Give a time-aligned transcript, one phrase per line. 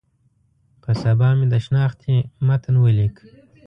[0.81, 2.15] په سبا مې د شنختې
[2.47, 3.15] متن ولیک.